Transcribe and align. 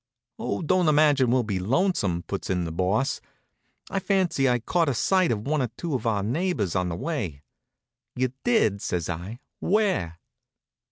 "Oh, 0.39 0.63
I 0.63 0.65
don't 0.65 0.87
imagine 0.87 1.29
we'll 1.29 1.43
be 1.43 1.59
lonesome," 1.59 2.23
puts 2.23 2.49
in 2.49 2.63
the 2.63 2.71
Boss. 2.71 3.21
"I 3.91 3.99
fancy 3.99 4.49
I 4.49 4.57
caught 4.57 4.91
sight 4.95 5.31
of 5.31 5.45
one 5.45 5.61
or 5.61 5.67
two 5.77 5.93
of 5.93 6.07
our 6.07 6.23
neighbors 6.23 6.75
on 6.75 6.89
the 6.89 6.95
way." 6.95 7.43
"You 8.15 8.33
did?" 8.43 8.81
says 8.81 9.09
I. 9.11 9.41
"Where?" 9.59 10.17